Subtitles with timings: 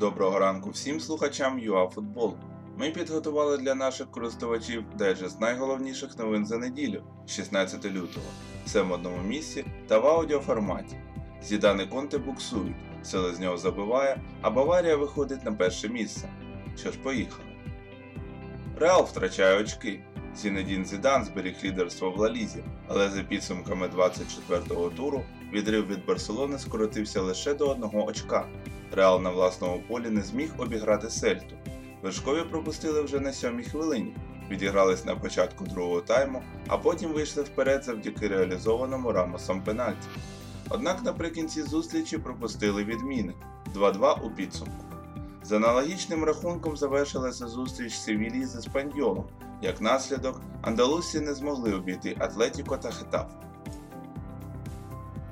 [0.00, 2.34] Доброго ранку всім слухачам ЮАФутбол.
[2.76, 8.26] Ми підготували для наших користувачів дайджест найголовніших новин за неділю, 16 лютого.
[8.64, 10.96] Все в одному місці та в аудіоформаті.
[11.42, 16.28] Зідани Конте буксують, Селезньов забиває, а Баварія виходить на перше місце.
[16.76, 17.48] Що ж, поїхали.
[18.76, 20.00] Реал втрачає очки.
[20.36, 25.22] Зінедін Зідан зберіг лідерство в Лалізі, але за підсумками 24-го туру
[25.52, 28.46] відрив від Барселони скоротився лише до одного очка.
[28.92, 31.56] Реал на власному полі не зміг обіграти Сельту.
[32.02, 34.16] Вершкові пропустили вже на сьомій хвилині,
[34.50, 40.08] відігрались на початку другого тайму, а потім вийшли вперед завдяки реалізованому Рамосом пенальті.
[40.68, 43.34] Однак наприкінці зустрічі пропустили відміни
[43.74, 44.84] 2-2 у підсумку.
[45.42, 49.24] За аналогічним рахунком завершилася зустріч Севілії з Еспаньолом.
[49.62, 53.26] Як наслідок, андалусі не змогли обійти Атлетіко та Хетаф.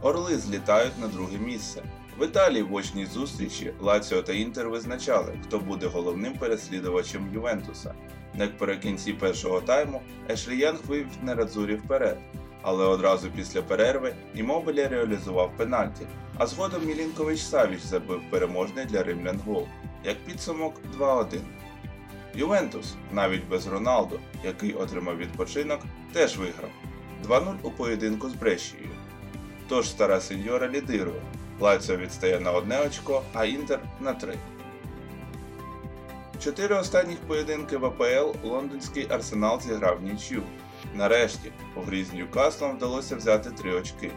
[0.03, 1.83] Орли злітають на друге місце.
[2.19, 7.95] В Італії в очній зустрічі Лаціо та Інтер визначали, хто буде головним переслідувачем Ювентуса.
[8.35, 12.19] Наприкінці першого тайму Ешлі Янг вивів Нерадзурі вперед,
[12.63, 19.41] але одразу після перерви Імобілі реалізував пенальті, а згодом Мілінкович Савіч забив переможний для римлян
[19.47, 19.67] гол,
[20.05, 21.41] як підсумок 2-1.
[22.35, 25.81] Ювентус, навіть без Роналду, який отримав відпочинок,
[26.13, 26.71] теж виграв
[27.29, 28.88] 2-0 у поєдинку з Брешією.
[29.69, 31.21] Тож стара сеньора лідирує.
[31.61, 34.35] Лаціо відстає на одне очко, а Інтер на три.
[36.45, 40.43] Чотири останніх поєдинки в АПЛ лондонський арсенал зіграв нічю.
[40.95, 44.11] Нарешті, у грі з Ньюкаслом вдалося взяти три очки.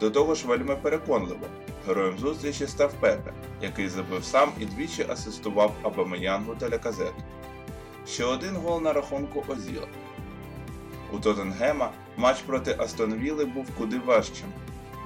[0.00, 1.46] До того ж вельми переконливо.
[1.86, 7.22] Героєм зустрічі став Пепе, який забив сам і двічі асистував Абамеянгу та Ляказету.
[8.06, 9.88] Ще один гол на рахунку Озіла.
[11.12, 14.48] У Тоттенгема матч проти Астон Вілли був куди важчим.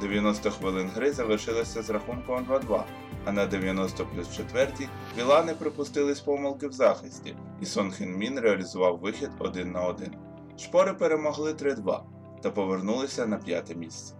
[0.00, 2.82] 90 хвилин гри завершилися з рахунком 2-2,
[3.24, 4.72] а на 90 плюс 4
[5.18, 10.14] Вілани припустились помилки в захисті, і Сон Хін Мін реалізував вихід 1 на 1.
[10.58, 12.00] Шпори перемогли 3-2
[12.42, 14.14] та повернулися на п'яте місце.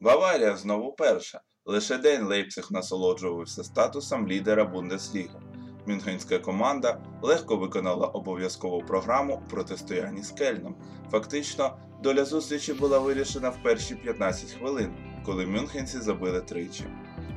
[0.00, 1.40] Баварія знову перша.
[1.64, 5.40] Лише день Лейпциг насолоджувався статусом лідера Бундесліги.
[5.86, 10.76] Мюнхенська команда легко виконала обов'язкову програму у протистоянні з Кельном.
[11.10, 14.90] Фактично, доля зустрічі була вирішена в перші 15 хвилин,
[15.24, 16.84] коли мюнхенці забили тричі.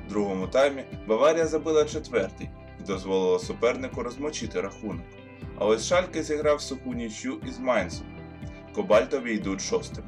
[0.07, 2.49] В другому таймі Баварія забила четвертий
[2.79, 5.05] і дозволила супернику розмочити рахунок.
[5.57, 8.05] А ось Шальке зіграв суху нічю із Майнцем.
[8.75, 10.07] Кобальтові йдуть шостими.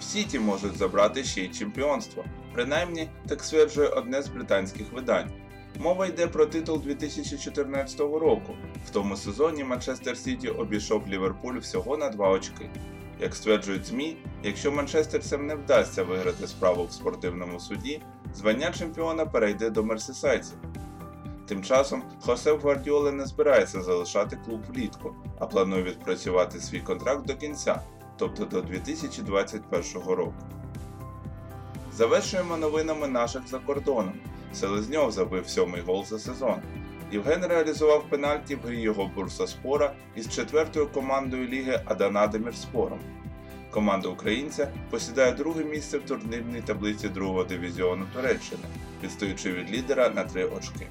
[0.00, 2.24] В Сіті можуть забрати ще й чемпіонство,
[2.54, 5.30] принаймні так стверджує одне з британських видань.
[5.78, 8.54] Мова йде про титул 2014 року.
[8.86, 12.70] В тому сезоні Манчестер Сіті обійшов Ліверпуль всього на 2 очки.
[13.22, 18.02] Як стверджують ЗМІ, якщо манчестерцям не вдасться виграти справу в спортивному суді,
[18.34, 20.58] звання чемпіона перейде до мерсисайців.
[21.46, 27.34] Тим часом Хосе Гвардіола не збирається залишати клуб влітку, а планує відпрацювати свій контракт до
[27.34, 27.82] кінця,
[28.16, 30.34] тобто до 2021 року.
[31.92, 34.14] Завершуємо новинами наших за кордоном.
[34.52, 36.62] Селезньов забив сьомий гол за сезон.
[37.12, 42.98] Євген реалізував пенальті в грі його Бурсаспора із четвертою командою ліги Адана Демірспором.
[43.70, 48.62] Команда українця посідає друге місце в турнірній таблиці другого дивізіону Туреччини,
[49.02, 50.86] відстоючи від лідера на три очки.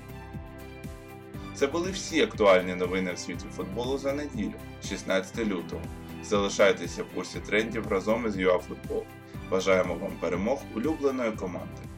[1.56, 4.54] Це були всі актуальні новини в світі футболу за неділю,
[4.90, 5.82] 16 лютого.
[6.24, 9.04] Залишайтеся в курсі трендів разом із ЮАФутбол.
[9.52, 11.91] Бажаємо вам перемог улюбленої команди.